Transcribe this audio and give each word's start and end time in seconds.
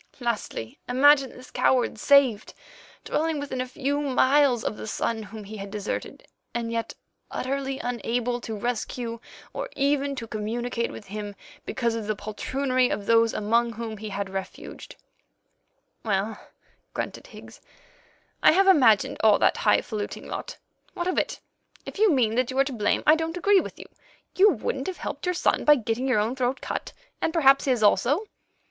Lastly, 0.19 0.79
imagine 0.89 1.29
this 1.29 1.51
coward 1.51 1.99
saved, 1.99 2.55
dwelling 3.05 3.39
within 3.39 3.61
a 3.61 3.67
few 3.67 4.01
miles 4.01 4.63
of 4.63 4.75
the 4.75 4.87
son 4.87 5.21
whom 5.21 5.43
he 5.43 5.57
had 5.57 5.69
deserted, 5.69 6.25
and 6.55 6.71
yet 6.71 6.95
utterly 7.29 7.77
unable 7.77 8.41
to 8.41 8.55
rescue 8.55 9.19
or 9.53 9.69
even 9.75 10.15
to 10.15 10.25
communicate 10.25 10.91
with 10.91 11.05
him 11.05 11.35
because 11.67 11.93
of 11.93 12.07
the 12.07 12.15
poltroonery 12.15 12.89
of 12.89 13.05
those 13.05 13.31
among 13.31 13.73
whom 13.73 13.97
he 13.97 14.09
had 14.09 14.27
refuged." 14.27 14.95
"Well," 16.03 16.47
grunted 16.95 17.27
Higgs, 17.27 17.61
"I 18.41 18.53
have 18.53 18.65
imagined 18.65 19.17
all 19.23 19.37
that 19.37 19.57
high 19.57 19.81
faluting 19.81 20.25
lot. 20.25 20.57
What 20.95 21.05
of 21.05 21.19
it? 21.19 21.39
If 21.85 21.99
you 21.99 22.11
mean 22.11 22.33
that 22.33 22.49
you 22.49 22.57
are 22.57 22.63
to 22.63 22.73
blame, 22.73 23.03
I 23.05 23.13
don't 23.13 23.37
agree 23.37 23.59
with 23.59 23.77
you. 23.77 23.85
You 24.35 24.49
wouldn't 24.49 24.87
have 24.87 24.97
helped 24.97 25.27
your 25.27 25.35
son 25.35 25.63
by 25.63 25.75
getting 25.75 26.07
your 26.07 26.17
own 26.17 26.35
throat 26.35 26.59
cut, 26.59 26.91
and 27.21 27.31
perhaps 27.31 27.65
his 27.65 27.83
also." 27.83 28.23